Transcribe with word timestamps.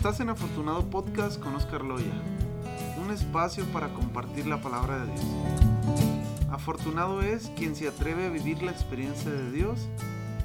Estás 0.00 0.18
en 0.20 0.30
Afortunado 0.30 0.88
Podcast 0.88 1.38
con 1.38 1.54
Oscar 1.54 1.84
Loya, 1.84 2.14
un 3.04 3.10
espacio 3.10 3.66
para 3.66 3.92
compartir 3.92 4.46
la 4.46 4.62
palabra 4.62 5.00
de 5.00 5.12
Dios. 5.12 5.26
Afortunado 6.50 7.20
es 7.20 7.52
quien 7.54 7.76
se 7.76 7.86
atreve 7.86 8.24
a 8.24 8.30
vivir 8.30 8.62
la 8.62 8.70
experiencia 8.70 9.30
de 9.30 9.52
Dios 9.52 9.90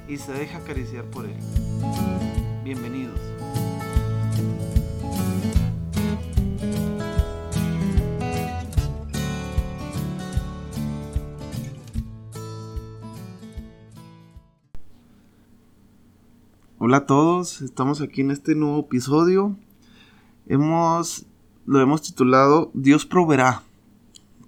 y 0.08 0.18
se 0.18 0.34
deja 0.34 0.58
acariciar 0.58 1.06
por 1.06 1.24
Él. 1.24 1.38
Bienvenidos. 2.64 3.18
Hola 16.88 16.98
a 16.98 17.06
todos, 17.06 17.62
estamos 17.62 18.00
aquí 18.00 18.20
en 18.20 18.30
este 18.30 18.54
nuevo 18.54 18.78
episodio. 18.78 19.56
Hemos 20.46 21.26
lo 21.66 21.80
hemos 21.80 22.00
titulado 22.00 22.70
Dios 22.74 23.06
proveerá, 23.06 23.64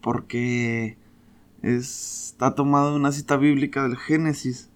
porque 0.03 0.97
está 1.63 2.55
tomado 2.55 2.95
una 2.95 3.11
cita 3.11 3.37
bíblica 3.37 3.83
del 3.83 3.97
Génesis, 3.97 4.71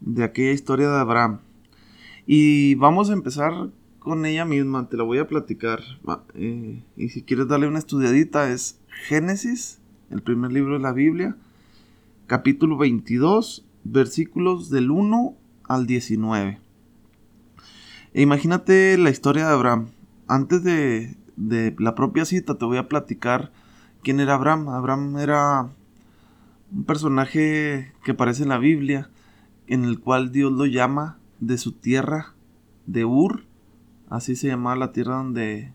de 0.00 0.24
aquella 0.24 0.50
historia 0.50 0.90
de 0.90 0.98
Abraham. 0.98 1.38
Y 2.26 2.74
vamos 2.74 3.10
a 3.10 3.12
empezar 3.12 3.70
con 4.00 4.26
ella 4.26 4.44
misma, 4.44 4.88
te 4.88 4.96
la 4.96 5.04
voy 5.04 5.18
a 5.18 5.28
platicar. 5.28 5.78
Eh, 6.34 6.82
y 6.96 7.10
si 7.10 7.22
quieres 7.22 7.46
darle 7.46 7.68
una 7.68 7.78
estudiadita, 7.78 8.50
es 8.50 8.80
Génesis, 9.06 9.78
el 10.10 10.20
primer 10.20 10.50
libro 10.50 10.72
de 10.74 10.80
la 10.80 10.92
Biblia, 10.92 11.36
capítulo 12.26 12.76
22, 12.76 13.64
versículos 13.84 14.68
del 14.68 14.90
1 14.90 15.36
al 15.68 15.86
19. 15.86 16.66
E 18.14 18.22
imagínate 18.22 18.96
la 18.96 19.10
historia 19.10 19.46
de 19.46 19.52
Abraham. 19.52 19.90
Antes 20.26 20.64
de, 20.64 21.16
la 21.78 21.94
propia 21.94 22.24
cita 22.24 22.56
te 22.56 22.64
voy 22.64 22.78
a 22.78 22.88
platicar 22.88 23.52
quién 24.02 24.20
era 24.20 24.34
Abraham. 24.34 24.68
Abraham 24.70 25.18
era 25.18 25.68
un 26.72 26.84
personaje 26.84 27.92
que 28.04 28.12
aparece 28.12 28.44
en 28.44 28.48
la 28.48 28.58
Biblia, 28.58 29.10
en 29.66 29.84
el 29.84 30.00
cual 30.00 30.32
Dios 30.32 30.52
lo 30.52 30.64
llama 30.64 31.18
de 31.40 31.58
su 31.58 31.72
tierra, 31.72 32.34
de 32.86 33.04
Ur, 33.04 33.44
así 34.08 34.36
se 34.36 34.48
llamaba 34.48 34.76
la 34.76 34.92
tierra 34.92 35.16
donde 35.16 35.72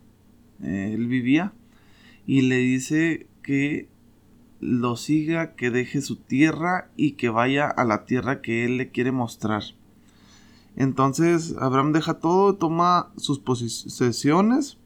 eh, 0.64 0.92
él 0.94 1.08
vivía, 1.08 1.54
y 2.26 2.42
le 2.42 2.58
dice 2.58 3.28
que 3.44 3.88
lo 4.60 4.96
siga, 4.96 5.54
que 5.56 5.70
deje 5.70 6.02
su 6.02 6.16
tierra 6.16 6.90
y 6.96 7.12
que 7.12 7.30
vaya 7.30 7.68
a 7.68 7.84
la 7.84 8.06
tierra 8.06 8.42
que 8.42 8.66
él 8.66 8.78
le 8.78 8.90
quiere 8.90 9.12
mostrar. 9.12 9.64
Entonces 10.76 11.56
Abraham 11.60 11.92
deja 11.92 12.16
todo, 12.16 12.56
toma 12.56 13.10
sus 13.18 13.40
posesiones, 13.40 14.78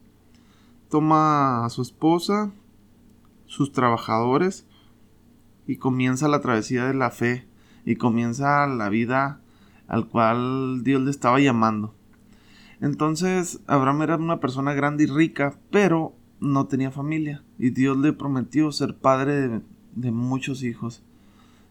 toma 0.90 1.64
a 1.64 1.70
su 1.70 1.82
esposa, 1.82 2.50
sus 3.46 3.72
trabajadores 3.72 4.66
y 5.66 5.76
comienza 5.76 6.28
la 6.28 6.40
travesía 6.40 6.84
de 6.84 6.94
la 6.94 7.10
fe 7.10 7.46
y 7.84 7.96
comienza 7.96 8.66
la 8.66 8.88
vida 8.90 9.40
al 9.86 10.06
cual 10.06 10.82
Dios 10.84 11.02
le 11.02 11.10
estaba 11.10 11.40
llamando. 11.40 11.94
Entonces 12.80 13.60
Abraham 13.66 14.02
era 14.02 14.16
una 14.16 14.40
persona 14.40 14.74
grande 14.74 15.04
y 15.04 15.06
rica, 15.06 15.58
pero 15.70 16.12
no 16.38 16.66
tenía 16.66 16.90
familia 16.90 17.42
y 17.58 17.70
Dios 17.70 17.96
le 17.96 18.12
prometió 18.12 18.70
ser 18.72 18.94
padre 18.94 19.48
de, 19.48 19.60
de 19.94 20.10
muchos 20.10 20.62
hijos, 20.62 21.02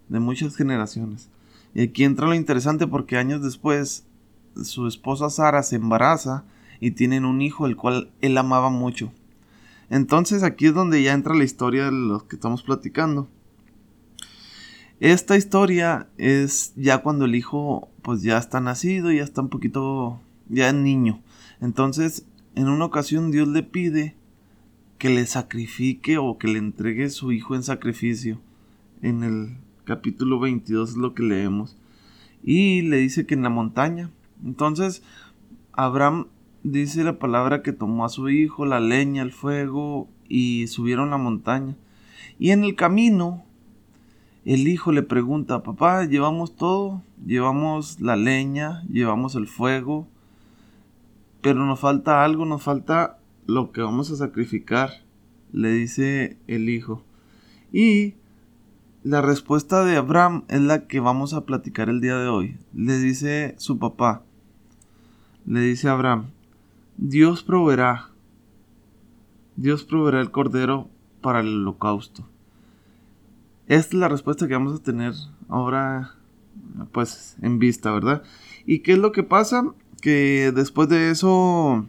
de 0.10 0.20
muchas 0.20 0.56
generaciones. 0.56 1.30
Y 1.76 1.82
aquí 1.84 2.04
entra 2.04 2.28
lo 2.28 2.34
interesante 2.34 2.88
porque 2.88 3.18
años 3.18 3.44
después 3.44 4.07
su 4.64 4.88
esposa 4.88 5.30
Sara 5.30 5.64
se 5.64 5.78
embaraza 5.78 6.44
y 6.80 6.92
tienen 6.92 7.26
un 7.26 7.42
hijo 7.42 7.66
el 7.66 7.76
cual 7.76 8.12
él 8.22 8.38
amaba 8.38 8.70
mucho. 8.70 9.12
Entonces 9.90 10.44
aquí 10.44 10.68
es 10.68 10.74
donde 10.74 11.02
ya 11.02 11.14
entra 11.14 11.36
la 11.36 11.44
historia 11.44 11.86
de 11.86 11.92
los 11.92 12.24
que 12.24 12.36
estamos 12.36 12.64
platicando. 12.64 13.28
Esta 15.00 15.38
historia 15.38 16.08
es 16.18 16.74
ya 16.76 17.00
cuando 17.00 17.26
el 17.26 17.36
hijo 17.36 17.90
pues 18.02 18.24
ya 18.24 18.38
está 18.38 18.60
nacido, 18.60 19.12
ya 19.12 19.24
está 19.24 19.42
un 19.42 19.50
poquito 19.50 20.20
ya 20.50 20.72
niño. 20.74 21.22
Entonces 21.62 22.26
en 22.56 22.68
una 22.68 22.86
ocasión 22.86 23.32
Dios 23.32 23.48
le 23.48 23.64
pide 23.64 24.16
que 24.98 25.10
le 25.10 25.26
sacrifique 25.28 26.18
o 26.18 26.38
que 26.38 26.48
le 26.48 26.58
entregue 26.58 27.10
su 27.10 27.32
hijo 27.32 27.56
en 27.56 27.64
sacrificio. 27.64 28.40
En 29.02 29.24
el 29.24 29.58
capítulo 29.84 30.40
22 30.40 30.92
es 30.92 30.98
lo 30.98 31.14
que 31.14 31.24
leemos. 31.24 31.78
Y 32.44 32.82
le 32.82 32.98
dice 32.98 33.26
que 33.26 33.36
en 33.36 33.44
la 33.44 33.50
montaña 33.50 34.10
entonces, 34.44 35.04
Abraham 35.74 36.28
dice 36.64 37.04
la 37.04 37.20
palabra 37.20 37.62
que 37.62 37.74
tomó 37.74 38.06
a 38.06 38.10
su 38.10 38.30
hijo, 38.30 38.66
la 38.66 38.80
leña, 38.80 39.22
el 39.22 39.32
fuego 39.32 40.08
y 40.28 40.68
subieron 40.68 41.10
la 41.10 41.18
montaña. 41.18 41.76
Y 42.40 42.52
en 42.52 42.64
el 42.64 42.76
camino, 42.76 43.44
el 44.46 44.68
hijo 44.68 44.92
le 44.92 45.04
pregunta, 45.04 45.64
papá, 45.64 46.06
llevamos 46.06 46.56
todo, 46.56 47.02
llevamos 47.26 48.00
la 48.00 48.16
leña, 48.16 48.84
llevamos 48.90 49.36
el 49.36 49.48
fuego, 49.48 50.08
pero 51.42 51.66
nos 51.66 51.80
falta 51.80 52.24
algo, 52.24 52.46
nos 52.46 52.64
falta 52.64 53.20
lo 53.46 53.72
que 53.72 53.82
vamos 53.82 54.12
a 54.12 54.16
sacrificar, 54.16 54.92
le 55.52 55.72
dice 55.72 56.38
el 56.48 56.70
hijo. 56.70 57.04
Y 57.72 58.16
la 59.04 59.22
respuesta 59.22 59.86
de 59.86 59.96
Abraham 59.96 60.44
es 60.50 60.62
la 60.62 60.88
que 60.88 61.00
vamos 61.00 61.34
a 61.34 61.46
platicar 61.46 61.90
el 61.90 62.02
día 62.02 62.18
de 62.18 62.28
hoy. 62.28 62.58
Le 62.74 63.00
dice 63.00 63.56
su 63.58 63.80
papá, 63.80 64.24
le 65.48 65.62
dice 65.62 65.88
a 65.88 65.94
Abraham, 65.94 66.28
Dios 66.98 67.44
proveerá, 67.44 68.10
Dios 69.56 69.84
proveerá 69.84 70.20
el 70.20 70.30
cordero 70.30 70.90
para 71.22 71.40
el 71.40 71.62
holocausto. 71.62 72.28
Esta 73.68 73.96
es 73.96 74.00
la 74.00 74.10
respuesta 74.10 74.48
que 74.48 74.54
vamos 74.54 74.80
a 74.80 74.84
tener 74.84 75.14
ahora, 75.48 76.16
pues, 76.92 77.38
en 77.42 77.60
vista, 77.60 77.92
¿verdad? 77.92 78.24
¿Y 78.66 78.80
qué 78.80 78.94
es 78.94 78.98
lo 78.98 79.12
que 79.12 79.24
pasa? 79.24 79.74
Que 80.02 80.52
después 80.54 80.90
de 80.90 81.12
eso, 81.12 81.86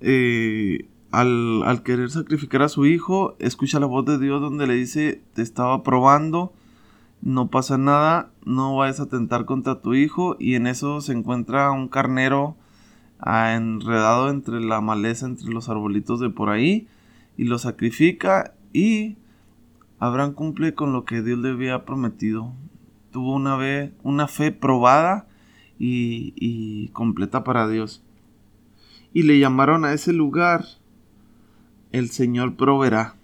eh, 0.00 0.86
al, 1.10 1.62
al, 1.64 1.82
querer 1.82 2.10
sacrificar 2.10 2.62
a 2.62 2.68
su 2.68 2.86
hijo, 2.86 3.34
escucha 3.38 3.80
la 3.80 3.86
voz 3.86 4.04
de 4.04 4.18
Dios 4.18 4.40
donde 4.40 4.66
le 4.66 4.74
dice, 4.74 5.22
te 5.34 5.42
estaba 5.42 5.82
probando, 5.82 6.52
no 7.22 7.48
pasa 7.48 7.76
nada, 7.76 8.30
no 8.44 8.76
vayas 8.76 9.00
a 9.00 9.04
atentar 9.04 9.44
contra 9.44 9.82
tu 9.82 9.94
hijo 9.94 10.36
y 10.38 10.54
en 10.54 10.66
eso 10.66 11.00
se 11.00 11.12
encuentra 11.12 11.70
un 11.70 11.88
carnero 11.88 12.56
ah, 13.18 13.54
enredado 13.54 14.30
entre 14.30 14.60
la 14.60 14.80
maleza, 14.80 15.26
entre 15.26 15.52
los 15.52 15.68
arbolitos 15.68 16.20
de 16.20 16.30
por 16.30 16.48
ahí 16.48 16.88
y 17.36 17.44
lo 17.44 17.58
sacrifica 17.58 18.54
y 18.72 19.16
Abraham 19.98 20.32
cumple 20.32 20.74
con 20.74 20.92
lo 20.92 21.04
que 21.04 21.22
Dios 21.22 21.38
le 21.40 21.50
había 21.50 21.84
prometido. 21.84 22.52
Tuvo 23.12 23.34
una, 23.34 23.56
vez, 23.56 23.92
una 24.02 24.28
fe 24.28 24.50
probada 24.52 25.26
y, 25.78 26.32
y 26.36 26.88
completa 26.88 27.44
para 27.44 27.68
Dios. 27.68 28.02
Y 29.12 29.24
le 29.24 29.38
llamaron 29.38 29.84
a 29.84 29.92
ese 29.92 30.12
lugar 30.12 30.64
el 31.92 32.10
Señor 32.10 32.56
proveerá. 32.56 33.16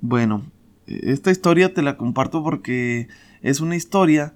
Bueno, 0.00 0.42
esta 0.90 1.30
historia 1.30 1.72
te 1.72 1.82
la 1.82 1.96
comparto 1.96 2.42
porque 2.42 3.08
es 3.42 3.60
una 3.60 3.76
historia 3.76 4.34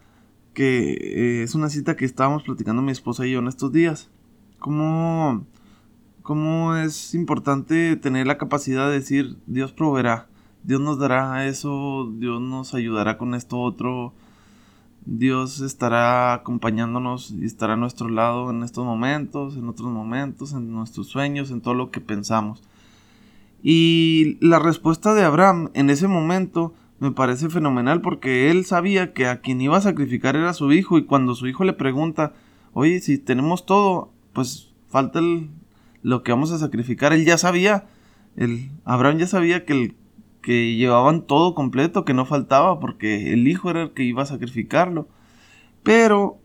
que 0.55 0.93
eh, 0.93 1.43
es 1.43 1.55
una 1.55 1.69
cita 1.69 1.97
que 1.97 2.05
estábamos 2.05 2.45
platicando 2.45 2.81
mi 2.81 2.93
esposa 2.93 3.27
y 3.27 3.33
yo 3.33 3.41
en 3.41 3.49
estos 3.49 3.73
días. 3.73 4.11
Cómo, 4.59 5.45
cómo 6.23 6.77
es 6.77 7.15
importante 7.15 7.97
tener 7.97 8.27
la 8.27 8.39
capacidad 8.39 8.89
de 8.89 8.95
decir 8.95 9.37
Dios 9.47 9.73
proveerá, 9.73 10.29
Dios 10.63 10.81
nos 10.81 10.99
dará 10.99 11.47
eso, 11.47 12.11
Dios 12.17 12.41
nos 12.41 12.73
ayudará 12.75 13.19
con 13.19 13.35
esto 13.35 13.61
otro, 13.61 14.15
Dios 15.05 15.61
estará 15.61 16.33
acompañándonos 16.33 17.33
y 17.33 17.45
estará 17.45 17.75
a 17.75 17.77
nuestro 17.77 18.09
lado 18.09 18.51
en 18.51 18.63
estos 18.63 18.87
momentos, 18.87 19.57
en 19.57 19.69
otros 19.69 19.91
momentos, 19.91 20.53
en 20.53 20.73
nuestros 20.73 21.09
sueños, 21.09 21.51
en 21.51 21.61
todo 21.61 21.75
lo 21.75 21.91
que 21.91 22.01
pensamos. 22.01 22.63
Y 23.67 24.37
la 24.43 24.59
respuesta 24.59 25.15
de 25.15 25.25
Abraham 25.25 25.71
en 25.73 25.89
ese 25.89 26.07
momento 26.07 26.75
me 26.99 27.13
parece 27.13 27.49
fenomenal 27.49 28.03
porque 28.03 28.51
él 28.51 28.67
sabía 28.67 29.15
que 29.15 29.27
a 29.27 29.41
quien 29.41 29.59
iba 29.63 29.79
a 29.79 29.81
sacrificar 29.81 30.37
era 30.37 30.53
su 30.53 30.71
hijo 30.71 30.99
y 30.99 31.07
cuando 31.07 31.35
su 31.35 31.47
hijo 31.47 31.65
le 31.65 31.73
pregunta, 31.73 32.35
oye, 32.75 33.01
si 33.01 33.17
tenemos 33.17 33.65
todo, 33.65 34.13
pues 34.35 34.75
falta 34.91 35.21
lo 36.03 36.23
que 36.23 36.33
vamos 36.33 36.53
a 36.53 36.59
sacrificar, 36.59 37.15
él 37.15 37.25
ya 37.25 37.39
sabía, 37.39 37.87
el, 38.37 38.71
Abraham 38.85 39.17
ya 39.17 39.27
sabía 39.27 39.65
que, 39.65 39.73
el, 39.73 39.95
que 40.43 40.77
llevaban 40.77 41.23
todo 41.23 41.55
completo, 41.55 42.05
que 42.05 42.13
no 42.13 42.27
faltaba 42.27 42.79
porque 42.81 43.33
el 43.33 43.49
hijo 43.49 43.71
era 43.71 43.85
el 43.85 43.93
que 43.93 44.03
iba 44.05 44.25
a 44.25 44.27
sacrificarlo. 44.27 45.09
Pero, 45.83 46.39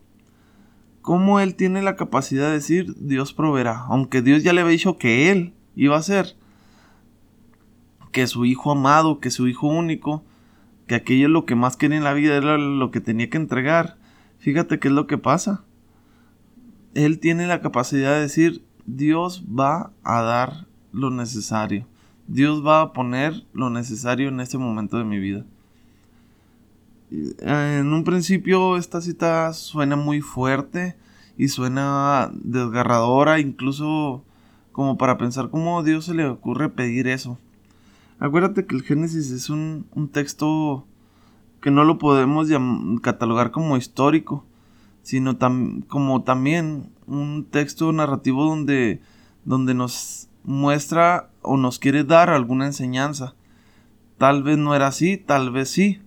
¿cómo 1.02 1.38
él 1.38 1.54
tiene 1.54 1.82
la 1.82 1.96
capacidad 1.96 2.46
de 2.46 2.54
decir 2.54 2.94
Dios 2.98 3.34
proveerá? 3.34 3.84
Aunque 3.88 4.22
Dios 4.22 4.42
ya 4.42 4.54
le 4.54 4.62
había 4.62 4.72
dicho 4.72 4.96
que 4.96 5.30
él 5.30 5.52
iba 5.76 5.98
a 5.98 6.02
ser 6.02 6.40
que 8.12 8.26
su 8.26 8.44
hijo 8.44 8.72
amado, 8.72 9.20
que 9.20 9.30
su 9.30 9.48
hijo 9.48 9.66
único, 9.68 10.24
que 10.86 10.94
aquello 10.96 11.28
lo 11.28 11.46
que 11.46 11.54
más 11.54 11.76
quería 11.76 11.98
en 11.98 12.04
la 12.04 12.14
vida 12.14 12.36
era 12.36 12.58
lo 12.58 12.90
que 12.90 13.00
tenía 13.00 13.30
que 13.30 13.36
entregar. 13.36 13.96
Fíjate 14.38 14.78
qué 14.78 14.88
es 14.88 14.94
lo 14.94 15.06
que 15.06 15.18
pasa. 15.18 15.64
él 16.94 17.20
tiene 17.20 17.46
la 17.46 17.60
capacidad 17.60 18.14
de 18.14 18.22
decir, 18.22 18.64
Dios 18.86 19.44
va 19.46 19.92
a 20.02 20.22
dar 20.22 20.66
lo 20.92 21.10
necesario. 21.10 21.86
Dios 22.26 22.64
va 22.64 22.80
a 22.80 22.92
poner 22.92 23.44
lo 23.52 23.70
necesario 23.70 24.28
en 24.28 24.40
este 24.40 24.58
momento 24.58 24.98
de 24.98 25.04
mi 25.04 25.18
vida. 25.18 25.44
En 27.40 27.92
un 27.92 28.04
principio 28.04 28.76
esta 28.76 29.00
cita 29.00 29.52
suena 29.52 29.96
muy 29.96 30.20
fuerte 30.20 30.96
y 31.36 31.48
suena 31.48 32.30
desgarradora, 32.32 33.40
incluso 33.40 34.24
como 34.72 34.96
para 34.96 35.18
pensar 35.18 35.50
cómo 35.50 35.82
Dios 35.82 36.04
se 36.04 36.14
le 36.14 36.26
ocurre 36.26 36.68
pedir 36.68 37.08
eso. 37.08 37.38
Acuérdate 38.20 38.66
que 38.66 38.76
el 38.76 38.82
Génesis 38.82 39.30
es 39.30 39.48
un, 39.48 39.86
texto 40.12 40.86
que 41.62 41.70
no 41.70 41.84
lo 41.84 41.96
podemos 41.96 42.48
catalogar 43.00 43.50
como 43.50 43.78
histórico, 43.78 44.44
sino 45.02 45.38
como 45.88 46.22
también 46.22 46.92
un 47.06 47.46
texto 47.50 47.90
narrativo 47.92 48.44
donde, 48.44 49.00
donde 49.46 49.72
nos 49.72 50.28
muestra 50.44 51.30
o 51.40 51.56
nos 51.56 51.78
quiere 51.78 52.04
dar 52.04 52.28
alguna 52.28 52.66
enseñanza. 52.66 53.34
Tal 54.18 54.42
vez 54.42 54.58
no 54.58 54.74
era 54.74 54.88
así, 54.88 55.16
tal 55.16 55.50
vez 55.50 55.70
sí. 55.70 56.00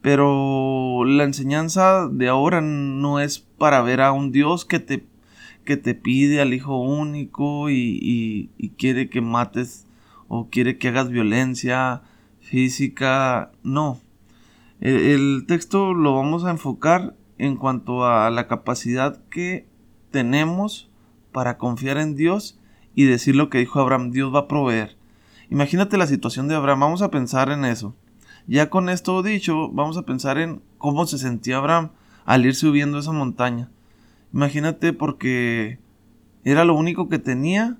Pero 0.00 1.04
la 1.04 1.24
enseñanza 1.24 2.06
de 2.08 2.28
ahora 2.28 2.60
no 2.60 3.18
es 3.18 3.40
para 3.40 3.82
ver 3.82 4.02
a 4.02 4.12
un 4.12 4.30
Dios 4.30 4.64
que 4.64 4.78
te, 4.78 5.04
que 5.64 5.76
te 5.76 5.96
pide 5.96 6.40
al 6.40 6.54
Hijo 6.54 6.80
único 6.80 7.70
y, 7.70 8.50
y 8.56 8.68
quiere 8.78 9.10
que 9.10 9.20
mates 9.20 9.87
o 10.28 10.48
quiere 10.50 10.78
que 10.78 10.88
hagas 10.88 11.08
violencia 11.08 12.02
física. 12.40 13.50
No. 13.62 14.00
El, 14.80 15.44
texto 15.48 15.92
lo 15.94 16.14
vamos 16.14 16.44
a 16.44 16.50
enfocar 16.50 17.16
en 17.38 17.56
cuanto 17.56 18.06
a 18.06 18.30
la 18.30 18.46
capacidad 18.46 19.20
que 19.30 19.66
tenemos 20.10 20.88
para 21.32 21.58
confiar 21.58 21.98
en 21.98 22.14
Dios 22.14 22.58
y 22.94 23.04
decir 23.04 23.34
lo 23.34 23.50
que 23.50 23.58
dijo 23.58 23.80
Abraham, 23.80 24.10
Dios 24.10 24.32
va 24.34 24.40
a 24.40 24.48
proveer. 24.48 24.96
Imagínate 25.50 25.96
la 25.96 26.06
situación 26.06 26.46
de 26.48 26.54
Abraham, 26.54 26.80
vamos 26.80 27.02
a 27.02 27.10
pensar 27.10 27.50
en 27.50 27.64
eso. 27.64 27.94
Ya 28.46 28.70
con 28.70 28.88
esto 28.88 29.22
dicho, 29.22 29.68
vamos 29.70 29.96
a 29.96 30.02
pensar 30.02 30.38
en 30.38 30.62
cómo 30.78 31.06
se 31.06 31.18
sentía 31.18 31.58
Abraham 31.58 31.90
al 32.24 32.46
ir 32.46 32.54
subiendo 32.54 32.98
esa 32.98 33.12
montaña. 33.12 33.70
Imagínate 34.32 34.92
porque 34.92 35.78
era 36.44 36.64
lo 36.64 36.74
único 36.74 37.08
que 37.08 37.18
tenía 37.18 37.76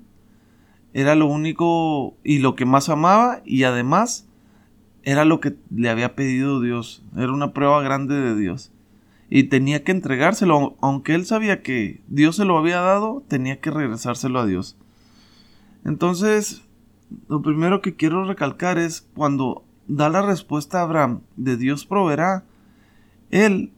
era 0.93 1.15
lo 1.15 1.27
único 1.27 2.17
y 2.25 2.39
lo 2.39 2.55
que 2.55 2.65
más 2.65 2.89
amaba 2.89 3.41
y 3.45 3.65
además 3.65 4.27
era 5.03 5.25
lo 5.25 5.41
que 5.41 5.57
le 5.75 5.89
había 5.91 6.15
pedido 6.15 6.61
Dios. 6.61 7.05
Era 7.17 7.33
una 7.33 7.53
prueba 7.53 7.83
grande 7.83 8.15
de 8.15 8.37
Dios. 8.37 8.73
Y 9.31 9.45
tenía 9.45 9.85
que 9.85 9.93
entregárselo, 9.93 10.77
aunque 10.81 11.15
él 11.15 11.27
sabía 11.27 11.63
que 11.63 12.03
Dios 12.09 12.37
se 12.37 12.45
lo 12.45 12.57
había 12.57 12.81
dado, 12.81 13.23
tenía 13.29 13.61
que 13.61 13.71
regresárselo 13.71 14.41
a 14.41 14.47
Dios. 14.47 14.77
Entonces, 15.85 16.63
lo 17.29 17.43
primero 17.43 17.81
que 17.81 17.95
quiero 17.95 18.25
recalcar 18.25 18.79
es 18.79 19.07
cuando 19.15 19.65
da 19.87 20.09
la 20.09 20.23
respuesta 20.23 20.81
a 20.81 20.83
Abraham 20.83 21.21
de 21.37 21.57
Dios 21.57 21.87
proveerá, 21.87 22.45
él, 23.31 23.73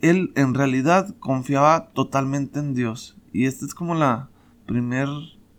él 0.00 0.32
en 0.36 0.54
realidad 0.54 1.14
confiaba 1.18 1.90
totalmente 1.92 2.58
en 2.58 2.74
Dios. 2.74 3.16
Y 3.32 3.46
esta 3.46 3.66
es 3.66 3.74
como 3.74 3.94
la 3.94 4.28
primer 4.66 5.08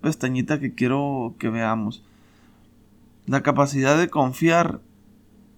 pestañita 0.01 0.59
que 0.59 0.73
quiero 0.73 1.35
que 1.39 1.49
veamos. 1.49 2.03
La 3.25 3.41
capacidad 3.41 3.97
de 3.97 4.09
confiar 4.09 4.81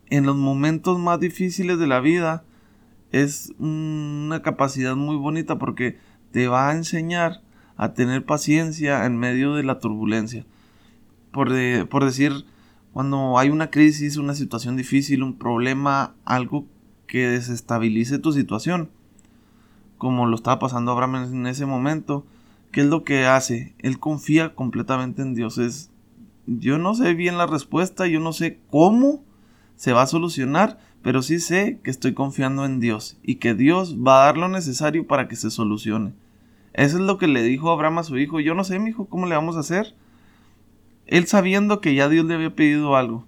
en 0.09 0.25
los 0.25 0.35
momentos 0.35 0.99
más 0.99 1.19
difíciles 1.19 1.79
de 1.79 1.87
la 1.87 1.99
vida 1.99 2.43
es 3.11 3.53
una 3.59 4.41
capacidad 4.41 4.95
muy 4.95 5.15
bonita 5.15 5.57
porque 5.57 5.97
te 6.31 6.47
va 6.47 6.69
a 6.69 6.75
enseñar 6.75 7.41
a 7.77 7.93
tener 7.93 8.25
paciencia 8.25 9.05
en 9.05 9.17
medio 9.17 9.55
de 9.55 9.63
la 9.63 9.79
turbulencia. 9.79 10.45
Por, 11.31 11.49
por 11.89 12.05
decir, 12.05 12.45
cuando 12.91 13.39
hay 13.39 13.49
una 13.49 13.71
crisis, 13.71 14.17
una 14.17 14.35
situación 14.35 14.77
difícil, 14.77 15.23
un 15.23 15.37
problema, 15.37 16.13
algo 16.25 16.67
que 17.07 17.27
desestabilice 17.27 18.19
tu 18.19 18.33
situación, 18.33 18.89
como 19.97 20.25
lo 20.25 20.35
estaba 20.35 20.59
pasando 20.59 20.91
Abraham 20.91 21.15
en 21.33 21.47
ese 21.47 21.65
momento, 21.65 22.25
¿Qué 22.73 22.81
es 22.81 22.87
lo 22.87 23.03
que 23.03 23.27
hace? 23.27 23.75
Él 23.77 23.99
confía 23.99 24.55
completamente 24.55 25.21
en 25.21 25.35
Dios. 25.35 25.59
Es, 25.59 25.91
yo 26.47 26.79
no 26.79 26.95
sé 26.95 27.13
bien 27.13 27.37
la 27.37 27.45
respuesta, 27.45 28.07
yo 28.07 28.19
no 28.19 28.33
sé 28.33 28.57
cómo 28.71 29.23
se 29.75 29.93
va 29.93 30.01
a 30.01 30.07
solucionar, 30.07 30.79
pero 31.03 31.21
sí 31.21 31.39
sé 31.39 31.79
que 31.83 31.91
estoy 31.91 32.15
confiando 32.15 32.65
en 32.65 32.79
Dios 32.79 33.19
y 33.21 33.35
que 33.35 33.53
Dios 33.53 33.97
va 33.99 34.23
a 34.23 34.25
dar 34.25 34.37
lo 34.37 34.47
necesario 34.47 35.05
para 35.05 35.27
que 35.27 35.35
se 35.35 35.51
solucione. 35.51 36.13
Eso 36.73 36.97
es 36.97 37.03
lo 37.03 37.19
que 37.19 37.27
le 37.27 37.43
dijo 37.43 37.69
Abraham 37.69 37.99
a 37.99 38.03
su 38.03 38.17
hijo. 38.17 38.39
Yo 38.39 38.55
no 38.55 38.63
sé, 38.63 38.79
mi 38.79 38.89
hijo, 38.89 39.05
cómo 39.05 39.27
le 39.27 39.35
vamos 39.35 39.55
a 39.55 39.59
hacer. 39.59 39.93
Él 41.05 41.27
sabiendo 41.27 41.79
que 41.79 41.93
ya 41.93 42.09
Dios 42.09 42.25
le 42.25 42.33
había 42.33 42.55
pedido 42.55 42.95
algo, 42.95 43.27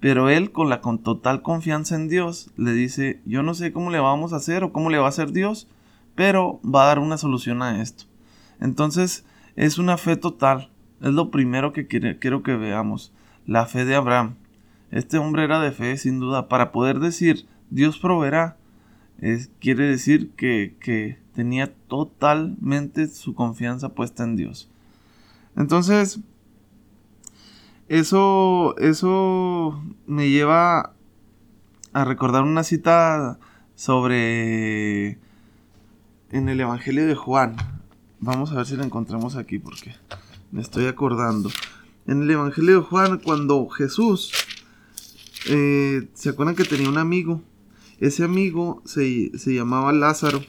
pero 0.00 0.30
él 0.30 0.52
con 0.52 0.70
la 0.70 0.80
con 0.80 1.02
total 1.02 1.42
confianza 1.42 1.96
en 1.96 2.08
Dios 2.08 2.50
le 2.56 2.72
dice, 2.72 3.20
yo 3.26 3.42
no 3.42 3.52
sé 3.52 3.74
cómo 3.74 3.90
le 3.90 4.00
vamos 4.00 4.32
a 4.32 4.36
hacer 4.36 4.64
o 4.64 4.72
cómo 4.72 4.88
le 4.88 4.96
va 4.96 5.04
a 5.04 5.10
hacer 5.10 5.32
Dios, 5.32 5.68
pero 6.14 6.60
va 6.62 6.84
a 6.84 6.86
dar 6.86 6.98
una 6.98 7.18
solución 7.18 7.60
a 7.60 7.82
esto. 7.82 8.06
Entonces 8.60 9.24
es 9.56 9.78
una 9.78 9.96
fe 9.96 10.16
total. 10.16 10.70
Es 11.00 11.12
lo 11.12 11.30
primero 11.30 11.72
que 11.72 11.86
quiero 11.86 12.42
que 12.42 12.56
veamos. 12.56 13.12
La 13.46 13.66
fe 13.66 13.84
de 13.84 13.94
Abraham. 13.94 14.36
Este 14.90 15.18
hombre 15.18 15.44
era 15.44 15.60
de 15.60 15.72
fe, 15.72 15.96
sin 15.96 16.20
duda. 16.20 16.48
Para 16.48 16.72
poder 16.72 17.00
decir 17.00 17.46
Dios 17.70 17.98
proveerá, 17.98 18.56
quiere 19.60 19.84
decir 19.84 20.30
que, 20.36 20.76
que 20.80 21.18
tenía 21.34 21.72
totalmente 21.88 23.08
su 23.08 23.34
confianza 23.34 23.90
puesta 23.90 24.24
en 24.24 24.36
Dios. 24.36 24.70
Entonces, 25.56 26.20
eso, 27.88 28.76
eso 28.78 29.82
me 30.06 30.28
lleva 30.28 30.92
a 31.92 32.04
recordar 32.04 32.42
una 32.42 32.62
cita 32.62 33.38
sobre 33.74 35.18
en 36.30 36.48
el 36.48 36.60
Evangelio 36.60 37.06
de 37.06 37.14
Juan. 37.14 37.56
Vamos 38.20 38.50
a 38.50 38.56
ver 38.56 38.66
si 38.66 38.76
la 38.76 38.84
encontramos 38.84 39.36
aquí 39.36 39.58
porque 39.58 39.94
me 40.50 40.62
estoy 40.62 40.86
acordando. 40.86 41.50
En 42.06 42.22
el 42.22 42.30
Evangelio 42.30 42.76
de 42.76 42.86
Juan, 42.86 43.18
cuando 43.18 43.68
Jesús, 43.68 44.32
eh, 45.48 46.08
¿se 46.14 46.30
acuerdan 46.30 46.54
que 46.54 46.64
tenía 46.64 46.88
un 46.88 46.96
amigo? 46.96 47.42
Ese 48.00 48.24
amigo 48.24 48.82
se, 48.86 49.30
llamaba 49.44 49.92
Lázaro. 49.92 50.40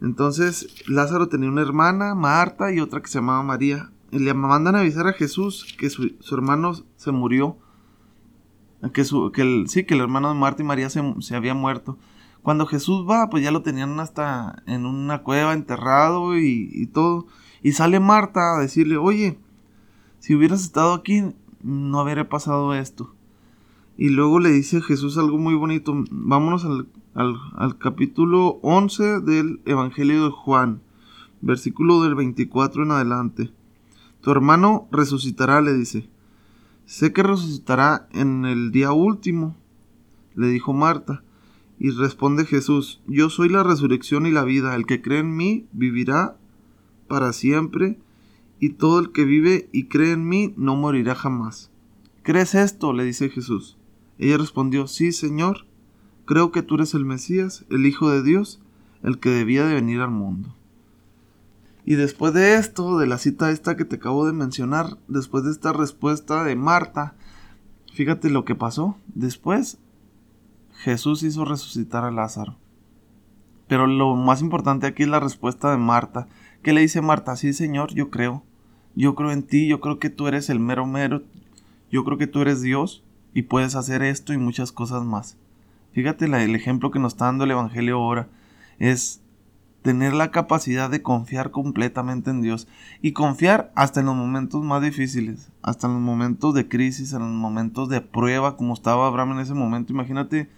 Entonces, 0.00 0.66
Lázaro 0.88 1.28
tenía 1.28 1.48
una 1.48 1.62
hermana, 1.62 2.14
Marta, 2.16 2.72
y 2.72 2.80
otra 2.80 3.00
que 3.00 3.08
se 3.08 3.18
llamaba 3.18 3.42
María. 3.44 3.90
Y 4.10 4.18
le 4.18 4.34
mandan 4.34 4.74
a 4.74 4.80
avisar 4.80 5.06
a 5.06 5.12
Jesús 5.12 5.76
que 5.78 5.90
su, 5.90 6.16
hermano 6.32 6.72
se 6.96 7.12
murió. 7.12 7.56
Que, 8.92 9.04
su, 9.04 9.30
que 9.30 9.42
el, 9.42 9.68
sí, 9.68 9.84
que 9.84 9.94
el 9.94 10.00
hermano 10.00 10.28
de 10.30 10.40
Marta 10.40 10.62
y 10.62 10.66
María 10.66 10.90
se, 10.90 11.02
se 11.20 11.36
había 11.36 11.54
muerto. 11.54 11.98
Cuando 12.42 12.66
Jesús 12.66 13.06
va, 13.08 13.28
pues 13.28 13.42
ya 13.42 13.50
lo 13.50 13.62
tenían 13.62 14.00
hasta 14.00 14.62
en 14.66 14.86
una 14.86 15.22
cueva 15.22 15.52
enterrado 15.52 16.38
y, 16.38 16.86
todo. 16.86 17.26
Y 17.62 17.72
sale 17.72 18.00
Marta 18.00 18.56
a 18.56 18.60
decirle, 18.60 18.96
oye, 18.96 19.38
si 20.18 20.34
hubieras 20.34 20.62
estado 20.62 20.94
aquí, 20.94 21.34
no 21.62 22.00
habría 22.00 22.28
pasado 22.28 22.74
esto. 22.74 23.14
Y 23.98 24.08
luego 24.08 24.40
le 24.40 24.50
dice 24.50 24.80
Jesús 24.80 25.18
algo 25.18 25.36
muy 25.36 25.54
bonito. 25.54 25.92
Vámonos 26.10 26.64
al, 26.64 26.88
al, 27.14 27.78
capítulo 27.78 28.58
11 28.62 29.20
del 29.20 29.60
Evangelio 29.66 30.24
de 30.24 30.30
Juan, 30.30 30.80
versículo 31.42 32.02
del 32.02 32.14
24 32.14 32.84
en 32.84 32.90
adelante. 32.92 33.52
Tu 34.22 34.30
hermano 34.30 34.88
resucitará, 34.90 35.60
le 35.60 35.74
dice. 35.74 36.08
Sé 36.86 37.12
que 37.12 37.22
resucitará 37.22 38.08
en 38.12 38.46
el 38.46 38.72
día 38.72 38.92
último, 38.92 39.54
le 40.34 40.48
dijo 40.48 40.72
Marta. 40.72 41.22
Y 41.80 41.90
responde 41.92 42.44
Jesús, 42.44 43.00
Yo 43.06 43.30
soy 43.30 43.48
la 43.48 43.62
resurrección 43.62 44.26
y 44.26 44.30
la 44.30 44.44
vida, 44.44 44.76
el 44.76 44.84
que 44.84 45.00
cree 45.00 45.20
en 45.20 45.34
mí 45.34 45.66
vivirá 45.72 46.36
para 47.08 47.32
siempre, 47.32 47.98
y 48.60 48.74
todo 48.74 49.00
el 49.00 49.12
que 49.12 49.24
vive 49.24 49.70
y 49.72 49.86
cree 49.86 50.12
en 50.12 50.28
mí 50.28 50.52
no 50.58 50.76
morirá 50.76 51.14
jamás. 51.14 51.70
¿Crees 52.22 52.54
esto? 52.54 52.92
le 52.92 53.02
dice 53.04 53.30
Jesús. 53.30 53.78
Ella 54.18 54.36
respondió, 54.36 54.86
Sí, 54.86 55.10
Señor, 55.10 55.64
creo 56.26 56.52
que 56.52 56.62
tú 56.62 56.74
eres 56.74 56.92
el 56.92 57.06
Mesías, 57.06 57.64
el 57.70 57.86
Hijo 57.86 58.10
de 58.10 58.22
Dios, 58.22 58.60
el 59.02 59.18
que 59.18 59.30
debía 59.30 59.64
de 59.64 59.72
venir 59.72 60.02
al 60.02 60.10
mundo. 60.10 60.54
Y 61.86 61.94
después 61.94 62.34
de 62.34 62.56
esto, 62.56 62.98
de 62.98 63.06
la 63.06 63.16
cita 63.16 63.50
esta 63.50 63.78
que 63.78 63.86
te 63.86 63.96
acabo 63.96 64.26
de 64.26 64.34
mencionar, 64.34 64.98
después 65.08 65.44
de 65.44 65.50
esta 65.50 65.72
respuesta 65.72 66.44
de 66.44 66.56
Marta, 66.56 67.14
fíjate 67.94 68.28
lo 68.28 68.44
que 68.44 68.54
pasó. 68.54 68.98
Después 69.14 69.78
Jesús 70.82 71.22
hizo 71.22 71.44
resucitar 71.44 72.04
a 72.04 72.10
Lázaro. 72.10 72.56
Pero 73.68 73.86
lo 73.86 74.16
más 74.16 74.40
importante 74.40 74.86
aquí 74.86 75.02
es 75.02 75.08
la 75.08 75.20
respuesta 75.20 75.70
de 75.70 75.76
Marta. 75.76 76.26
¿Qué 76.62 76.72
le 76.72 76.80
dice 76.80 77.02
Marta? 77.02 77.36
Sí, 77.36 77.52
Señor, 77.52 77.92
yo 77.92 78.10
creo. 78.10 78.42
Yo 78.94 79.14
creo 79.14 79.30
en 79.30 79.42
ti, 79.42 79.68
yo 79.68 79.80
creo 79.80 79.98
que 79.98 80.10
tú 80.10 80.26
eres 80.26 80.48
el 80.48 80.58
mero 80.58 80.86
mero. 80.86 81.22
Yo 81.90 82.04
creo 82.04 82.16
que 82.16 82.26
tú 82.26 82.40
eres 82.40 82.62
Dios 82.62 83.04
y 83.34 83.42
puedes 83.42 83.76
hacer 83.76 84.02
esto 84.02 84.32
y 84.32 84.38
muchas 84.38 84.72
cosas 84.72 85.04
más. 85.04 85.36
Fíjate 85.92 86.24
el 86.24 86.54
ejemplo 86.54 86.90
que 86.90 86.98
nos 86.98 87.12
está 87.12 87.26
dando 87.26 87.44
el 87.44 87.50
Evangelio 87.50 87.96
ahora. 87.96 88.28
Es 88.78 89.20
tener 89.82 90.14
la 90.14 90.30
capacidad 90.30 90.88
de 90.88 91.02
confiar 91.02 91.50
completamente 91.50 92.30
en 92.30 92.40
Dios 92.40 92.68
y 93.02 93.12
confiar 93.12 93.70
hasta 93.74 94.00
en 94.00 94.06
los 94.06 94.16
momentos 94.16 94.62
más 94.64 94.82
difíciles, 94.82 95.50
hasta 95.62 95.86
en 95.86 95.94
los 95.94 96.02
momentos 96.02 96.54
de 96.54 96.68
crisis, 96.68 97.12
en 97.12 97.20
los 97.20 97.30
momentos 97.30 97.88
de 97.88 98.00
prueba, 98.00 98.56
como 98.56 98.74
estaba 98.74 99.06
Abraham 99.06 99.32
en 99.32 99.40
ese 99.40 99.54
momento. 99.54 99.92
Imagínate 99.92 100.48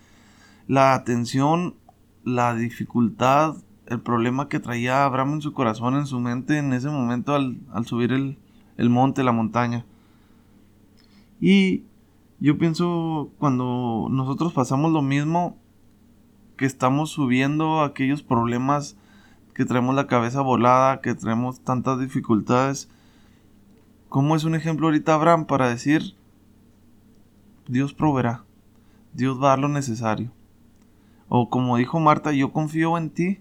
la 0.69 0.95
atención, 0.95 1.75
la 2.25 2.55
dificultad, 2.55 3.57
el 3.87 4.01
problema 4.01 4.49
que 4.49 4.61
traía 4.61 5.05
Abraham 5.05 5.35
en 5.35 5.43
su 5.43 5.53
corazón, 5.53 5.97
en 5.97 6.07
su 6.07 6.21
mente 6.21 6.59
en 6.59 6.73
ese 6.73 6.89
momento 6.89 7.35
al, 7.35 7.59
subir 7.85 8.13
el, 8.13 8.39
el 8.77 8.91
monte, 8.91 9.23
la 9.23 9.33
montaña. 9.33 9.85
Y 11.41 11.83
yo 12.41 12.59
pienso 12.59 13.31
cuando 13.39 14.09
nosotros 14.11 14.53
pasamos 14.53 14.93
lo 14.93 15.03
mismo, 15.03 15.57
que 16.57 16.67
estamos 16.67 17.11
subiendo 17.11 17.83
aquellos 17.83 18.23
problemas 18.23 18.97
que 19.55 19.65
traemos 19.65 19.95
la 19.95 20.07
cabeza 20.07 20.41
volada, 20.41 21.01
que 21.01 21.15
traemos 21.15 21.61
tantas 21.61 21.99
dificultades. 21.99 22.89
¿Cómo 24.09 24.37
es 24.37 24.45
un 24.45 24.55
ejemplo 24.55 24.87
ahorita 24.87 25.15
Abraham 25.15 25.47
para 25.47 25.69
decir, 25.69 26.15
Dios 27.67 27.95
proveerá, 27.95 28.45
Dios 29.13 29.41
va 29.41 29.47
a 29.47 29.51
dar 29.51 29.59
lo 29.59 29.69
necesario? 29.69 30.31
O 31.35 31.49
como 31.49 31.79
dijo 31.79 31.99
Marta, 31.99 32.33
yo 32.33 32.53
confío 32.53 32.99
en 32.99 33.09
ti, 33.09 33.39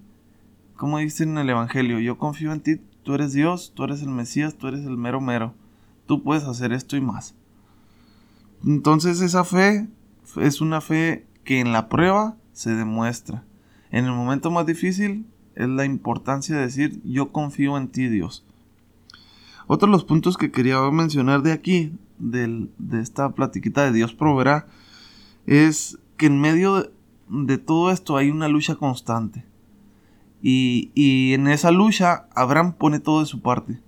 como 0.78 1.00
dice 1.00 1.26
en 1.26 1.38
el 1.38 1.50
Evangelio, 1.50 2.00
yo 2.00 2.18
confío 2.18 2.54
en 2.54 2.62
ti, 2.62 2.80
tú 3.04 3.16
eres 3.16 3.34
Dios, 3.34 3.74
tú 3.76 3.84
eres 3.84 4.02
el 4.02 4.08
Mesías, 4.08 4.56
tú 4.56 4.70
eres 4.70 4.86
el 4.86 4.96
mero 4.96 5.20
mero, 5.20 5.54
tú 6.06 6.24
puedes 6.24 6.46
hacer 6.46 6.72
esto 6.72 6.96
y 6.96 7.02
más. 7.02 7.36
Entonces 8.66 9.20
esa 9.20 9.44
fe 9.44 9.90
es 10.38 10.62
una 10.62 10.80
fe 10.80 11.26
que 11.44 11.60
en 11.60 11.74
la 11.74 11.90
prueba 11.90 12.38
se 12.54 12.74
demuestra. 12.74 13.44
En 13.90 14.06
el 14.06 14.14
momento 14.14 14.52
más 14.52 14.66
difícil 14.66 15.26
es 15.56 15.68
la 15.68 15.84
importancia 15.84 16.56
de 16.56 16.62
decir 16.62 17.02
yo 17.04 17.34
confío 17.34 17.76
en 17.76 17.90
ti 17.90 18.08
Dios. 18.08 18.46
Otro 19.68 19.88
de 19.88 19.92
los 19.92 20.06
puntos 20.06 20.38
que 20.38 20.50
quería 20.50 20.80
mencionar 20.92 21.42
de 21.42 21.52
aquí, 21.52 21.92
de 22.20 22.70
esta 23.02 23.32
platiquita 23.32 23.84
de 23.84 23.92
Dios 23.92 24.14
proveerá, 24.14 24.66
es 25.46 26.00
que 26.16 26.28
en 26.28 26.40
medio 26.40 26.90
de, 27.32 27.58
todo 27.58 27.92
esto 27.92 28.18
hay 28.18 28.30
una 28.30 28.48
lucha 28.48 28.76
constante. 28.76 29.46
Y, 30.42 30.92
y, 30.96 31.34
en 31.34 31.48
esa 31.48 31.72
lucha 31.72 32.28
Abraham 32.36 32.74
pone 32.74 33.00
todo 33.00 33.22
de 33.22 33.26
su 33.26 33.42
parte. 33.42 33.80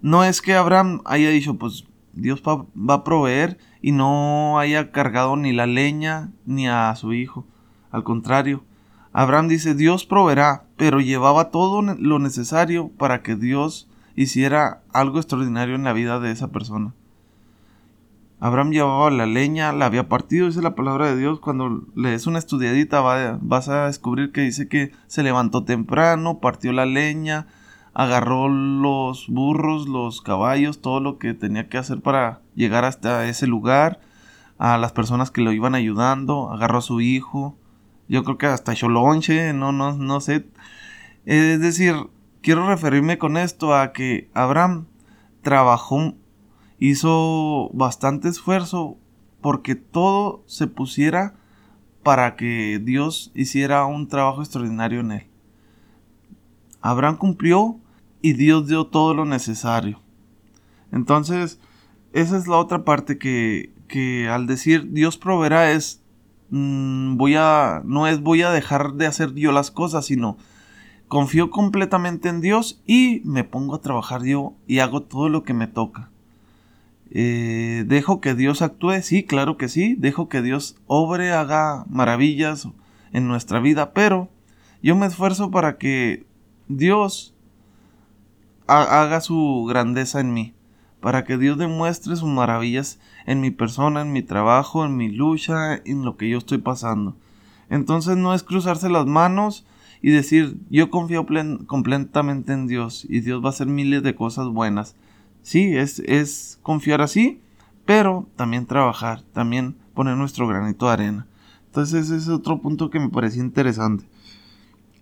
No 0.00 0.24
es 0.24 0.42
que 0.42 0.54
Abraham 0.54 1.02
haya 1.04 1.28
dicho, 1.30 1.56
pues 1.56 1.84
Dios 2.12 2.42
va, 2.42 2.94
a 2.94 3.04
proveer 3.04 3.58
y 3.80 3.92
no 3.92 4.58
haya 4.58 4.90
cargado 4.90 5.36
ni 5.36 5.52
la 5.52 5.66
leña 5.66 6.30
ni 6.46 6.68
a 6.68 6.94
su 6.96 7.12
hijo. 7.12 7.46
Al 7.90 8.02
contrario, 8.02 8.64
Abraham 9.12 9.48
dice, 9.48 9.74
Dios 9.74 10.06
proveerá, 10.06 10.64
pero 10.76 11.00
llevaba 11.00 11.50
todo 11.50 11.82
lo 11.82 12.18
necesario 12.18 12.88
para 12.88 13.22
que 13.22 13.36
Dios 13.36 13.88
hiciera 14.16 14.82
algo 14.92 15.18
extraordinario 15.18 15.74
en 15.74 15.84
la 15.84 15.92
vida 15.92 16.20
de 16.20 16.30
esa 16.30 16.48
persona. 16.48 16.94
Abraham 18.40 18.70
llevaba 18.70 19.10
la 19.10 19.26
leña, 19.26 19.72
la 19.72 19.86
había 19.86 20.08
partido, 20.08 20.46
dice 20.46 20.62
la 20.62 20.74
palabra 20.74 21.06
de 21.06 21.16
Dios. 21.16 21.40
Cuando 21.40 21.84
le 21.94 22.10
des 22.10 22.26
una 22.26 22.38
estudiadita 22.38 23.00
vas 23.40 23.68
a 23.68 23.86
descubrir 23.86 24.32
que 24.32 24.40
dice 24.40 24.66
que 24.66 24.92
se 25.06 25.22
levantó 25.22 25.64
temprano, 25.64 26.40
partió 26.40 26.72
la 26.72 26.86
leña, 26.86 27.46
agarró 27.92 28.48
los 28.48 29.28
burros, 29.28 29.88
los 29.88 30.22
caballos, 30.22 30.80
todo 30.80 31.00
lo 31.00 31.18
que 31.18 31.34
tenía 31.34 31.68
que 31.68 31.78
hacer 31.78 32.00
para 32.00 32.40
llegar 32.54 32.84
hasta 32.86 33.28
ese 33.28 33.46
lugar, 33.46 34.00
a 34.58 34.78
las 34.78 34.92
personas 34.92 35.30
que 35.30 35.42
lo 35.42 35.52
iban 35.52 35.74
ayudando, 35.74 36.50
agarró 36.50 36.78
a 36.78 36.82
su 36.82 37.00
hijo, 37.00 37.56
yo 38.08 38.24
creo 38.24 38.38
que 38.38 38.46
hasta 38.46 38.74
Cholonche, 38.74 39.52
no, 39.52 39.70
no, 39.70 39.92
no 39.92 40.20
sé. 40.20 40.46
Es 41.26 41.60
decir, 41.60 41.94
quiero 42.42 42.68
referirme 42.68 43.18
con 43.18 43.36
esto 43.36 43.74
a 43.74 43.92
que 43.92 44.28
Abraham 44.34 44.86
trabajó, 45.42 46.14
hizo 46.80 47.70
bastante 47.72 48.28
esfuerzo 48.28 48.96
porque 49.40 49.76
todo 49.76 50.42
se 50.46 50.66
pusiera 50.66 51.34
para 52.02 52.34
que 52.34 52.80
Dios 52.82 53.30
hiciera 53.34 53.86
un 53.86 54.08
trabajo 54.08 54.40
extraordinario 54.40 55.00
en 55.00 55.12
él. 55.12 55.26
Abraham 56.80 57.16
cumplió 57.16 57.78
y 58.22 58.32
Dios 58.32 58.66
dio 58.66 58.86
todo 58.86 59.14
lo 59.14 59.24
necesario. 59.24 60.00
Entonces, 60.90 61.60
esa 62.12 62.36
es 62.36 62.48
la 62.48 62.56
otra 62.56 62.84
parte 62.84 63.18
que, 63.18 63.72
que 63.86 64.28
al 64.28 64.48
decir 64.48 64.90
Dios 64.90 65.16
proveerá 65.16 65.70
es 65.70 66.00
Mm, 66.50 67.16
voy 67.16 67.36
a, 67.36 67.80
no 67.84 68.08
es 68.08 68.20
voy 68.22 68.42
a 68.42 68.50
dejar 68.50 68.94
de 68.94 69.06
hacer 69.06 69.34
yo 69.34 69.52
las 69.52 69.70
cosas, 69.70 70.06
sino 70.06 70.36
confío 71.08 71.50
completamente 71.50 72.28
en 72.28 72.40
Dios 72.40 72.82
y 72.86 73.22
me 73.24 73.44
pongo 73.44 73.76
a 73.76 73.80
trabajar 73.80 74.24
yo 74.24 74.54
y 74.66 74.80
hago 74.80 75.02
todo 75.02 75.28
lo 75.28 75.44
que 75.44 75.54
me 75.54 75.68
toca. 75.68 76.09
Eh, 77.10 77.84
dejo 77.86 78.20
que 78.20 78.34
Dios 78.34 78.62
actúe, 78.62 79.02
sí, 79.02 79.24
claro 79.24 79.56
que 79.56 79.68
sí, 79.68 79.96
dejo 79.98 80.28
que 80.28 80.42
Dios 80.42 80.76
obre, 80.86 81.32
haga 81.32 81.84
maravillas 81.88 82.68
en 83.12 83.26
nuestra 83.26 83.60
vida, 83.60 83.92
pero 83.92 84.28
yo 84.82 84.94
me 84.96 85.06
esfuerzo 85.06 85.50
para 85.50 85.76
que 85.76 86.24
Dios 86.68 87.34
haga 88.66 89.20
su 89.20 89.66
grandeza 89.68 90.20
en 90.20 90.32
mí 90.32 90.54
para 91.00 91.24
que 91.24 91.38
Dios 91.38 91.58
demuestre 91.58 92.16
sus 92.16 92.28
maravillas 92.28 93.00
en 93.26 93.40
mi 93.40 93.50
persona, 93.50 94.02
en 94.02 94.12
mi 94.12 94.22
trabajo, 94.22 94.84
en 94.84 94.96
mi 94.96 95.08
lucha, 95.08 95.74
en 95.74 96.04
lo 96.04 96.16
que 96.16 96.28
yo 96.28 96.38
estoy 96.38 96.58
pasando. 96.58 97.16
Entonces 97.68 98.16
no 98.16 98.34
es 98.34 98.42
cruzarse 98.42 98.88
las 98.88 99.06
manos 99.06 99.66
y 100.02 100.10
decir 100.10 100.58
yo 100.70 100.90
confío 100.90 101.26
completamente 101.66 102.52
en 102.52 102.66
Dios 102.66 103.06
y 103.08 103.20
Dios 103.20 103.42
va 103.42 103.48
a 103.48 103.50
hacer 103.50 103.66
miles 103.66 104.02
de 104.02 104.14
cosas 104.14 104.48
buenas. 104.48 104.96
Sí, 105.42 105.76
es, 105.76 106.58
confiar 106.62 107.00
así, 107.00 107.40
pero 107.86 108.28
también 108.36 108.66
trabajar, 108.66 109.22
también 109.32 109.76
poner 109.94 110.16
nuestro 110.16 110.46
granito 110.46 110.86
de 110.86 110.92
arena. 110.92 111.26
Entonces 111.66 112.06
ese 112.06 112.16
es 112.16 112.28
otro 112.28 112.60
punto 112.60 112.90
que 112.90 113.00
me 113.00 113.08
pareció 113.08 113.42
interesante. 113.42 114.04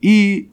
Y 0.00 0.48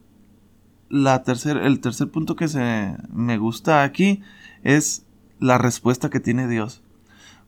la 0.89 1.24
tercer, 1.24 1.58
el 1.58 1.80
tercer 1.80 2.10
punto 2.10 2.36
que 2.36 2.48
se 2.48 2.96
me 3.13 3.38
gusta 3.38 3.84
aquí 3.84 4.22
es 4.63 5.06
la 5.39 5.58
respuesta 5.58 6.10
que 6.10 6.20
tiene 6.20 6.48
Dios. 6.48 6.82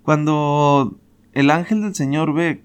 Cuando 0.03 0.97
el 1.33 1.51
ángel 1.51 1.81
del 1.81 1.95
Señor 1.95 2.33
ve 2.33 2.63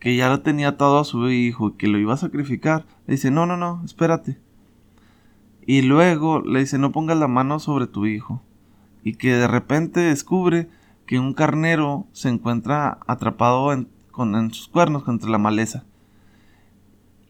que 0.00 0.16
ya 0.16 0.28
lo 0.28 0.40
tenía 0.40 0.68
atado 0.68 0.98
a 0.98 1.04
su 1.04 1.30
hijo 1.30 1.68
y 1.68 1.72
que 1.74 1.88
lo 1.88 1.98
iba 1.98 2.14
a 2.14 2.18
sacrificar, 2.18 2.86
le 3.06 3.14
dice, 3.14 3.30
no, 3.30 3.46
no, 3.46 3.56
no, 3.56 3.82
espérate. 3.84 4.38
Y 5.66 5.82
luego 5.82 6.40
le 6.40 6.60
dice, 6.60 6.78
no 6.78 6.90
pongas 6.90 7.18
la 7.18 7.28
mano 7.28 7.60
sobre 7.60 7.86
tu 7.86 8.06
hijo. 8.06 8.42
Y 9.02 9.14
que 9.14 9.34
de 9.34 9.48
repente 9.48 10.00
descubre 10.00 10.68
que 11.06 11.18
un 11.18 11.34
carnero 11.34 12.06
se 12.12 12.28
encuentra 12.28 12.98
atrapado 13.06 13.72
en, 13.72 13.88
con, 14.10 14.34
en 14.36 14.52
sus 14.52 14.68
cuernos 14.68 15.02
contra 15.02 15.30
la 15.30 15.38
maleza. 15.38 15.84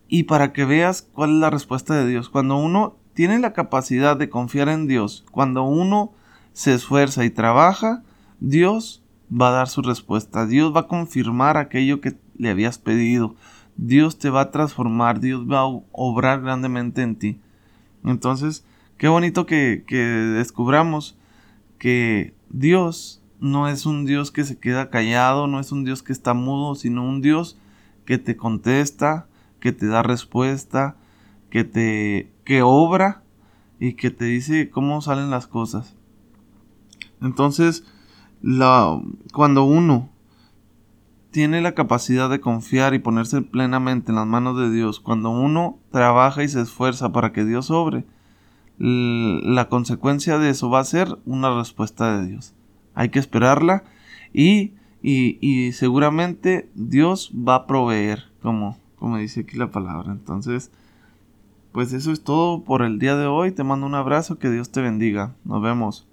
Y 0.08 0.24
para 0.24 0.52
que 0.52 0.64
veas 0.64 1.02
cuál 1.02 1.30
es 1.30 1.36
la 1.36 1.50
respuesta 1.50 1.94
de 1.94 2.06
Dios, 2.06 2.28
cuando 2.28 2.56
uno 2.56 2.96
tiene 3.14 3.38
la 3.38 3.52
capacidad 3.52 4.16
de 4.16 4.28
confiar 4.28 4.68
en 4.68 4.86
Dios, 4.86 5.24
cuando 5.30 5.62
uno 5.62 6.12
se 6.52 6.74
esfuerza 6.74 7.24
y 7.24 7.30
trabaja, 7.30 8.02
Dios 8.40 9.02
va 9.30 9.48
a 9.48 9.52
dar 9.52 9.68
su 9.68 9.82
respuesta. 9.82 10.46
Dios 10.46 10.74
va 10.74 10.80
a 10.80 10.88
confirmar 10.88 11.56
aquello 11.56 12.00
que 12.00 12.16
le 12.36 12.50
habías 12.50 12.78
pedido. 12.78 13.34
Dios 13.76 14.18
te 14.18 14.30
va 14.30 14.42
a 14.42 14.50
transformar. 14.50 15.20
Dios 15.20 15.48
va 15.48 15.60
a 15.60 15.80
obrar 15.92 16.40
grandemente 16.42 17.02
en 17.02 17.16
ti. 17.16 17.40
Entonces, 18.04 18.64
qué 18.98 19.08
bonito 19.08 19.46
que, 19.46 19.84
que 19.86 19.96
descubramos 19.96 21.16
que 21.80 22.34
Dios 22.50 23.22
no 23.40 23.66
es 23.66 23.86
un 23.86 24.04
Dios 24.04 24.30
que 24.30 24.44
se 24.44 24.58
queda 24.58 24.90
callado, 24.90 25.48
no 25.48 25.58
es 25.58 25.72
un 25.72 25.82
Dios 25.84 26.02
que 26.04 26.12
está 26.12 26.34
mudo, 26.34 26.76
sino 26.76 27.04
un 27.04 27.22
Dios 27.22 27.58
que 28.04 28.18
te 28.18 28.36
contesta, 28.36 29.26
que 29.60 29.72
te 29.72 29.86
da 29.86 30.02
respuesta, 30.02 30.96
que 31.48 31.64
te 31.64 32.30
que 32.44 32.62
obra 32.62 33.22
y 33.80 33.94
que 33.94 34.10
te 34.10 34.26
dice 34.26 34.70
cómo 34.70 35.00
salen 35.00 35.30
las 35.30 35.46
cosas. 35.46 35.96
Entonces, 37.22 37.84
la, 38.42 39.00
cuando 39.32 39.64
uno 39.64 40.10
tiene 41.30 41.62
la 41.62 41.74
capacidad 41.74 42.28
de 42.28 42.40
confiar 42.40 42.92
y 42.92 42.98
ponerse 42.98 43.40
plenamente 43.40 44.12
en 44.12 44.16
las 44.16 44.26
manos 44.26 44.58
de 44.58 44.70
Dios, 44.70 45.00
cuando 45.00 45.30
uno 45.30 45.78
trabaja 45.90 46.42
y 46.42 46.48
se 46.48 46.60
esfuerza 46.60 47.12
para 47.12 47.32
que 47.32 47.44
Dios 47.44 47.70
obre, 47.70 48.04
la 48.80 49.68
consecuencia 49.68 50.38
de 50.38 50.48
eso 50.48 50.70
va 50.70 50.80
a 50.80 50.84
ser 50.84 51.18
una 51.26 51.54
respuesta 51.54 52.18
de 52.18 52.28
Dios. 52.28 52.54
Hay 52.94 53.10
que 53.10 53.18
esperarla 53.18 53.84
y, 54.32 54.72
y, 55.02 55.38
y 55.40 55.72
seguramente 55.72 56.70
Dios 56.74 57.30
va 57.36 57.56
a 57.56 57.66
proveer, 57.66 58.24
como, 58.40 58.78
como 58.96 59.18
dice 59.18 59.40
aquí 59.40 59.58
la 59.58 59.70
palabra. 59.70 60.12
Entonces, 60.12 60.72
pues 61.72 61.92
eso 61.92 62.10
es 62.10 62.24
todo 62.24 62.64
por 62.64 62.82
el 62.82 62.98
día 62.98 63.16
de 63.16 63.26
hoy. 63.26 63.52
Te 63.52 63.64
mando 63.64 63.86
un 63.86 63.94
abrazo, 63.94 64.38
que 64.38 64.50
Dios 64.50 64.72
te 64.72 64.80
bendiga. 64.80 65.34
Nos 65.44 65.62
vemos. 65.62 66.06